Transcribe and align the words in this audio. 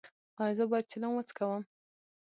ایا 0.41 0.53
زه 0.57 0.63
باید 0.71 0.89
چلم 0.91 1.11
وڅکوم؟ 1.15 1.61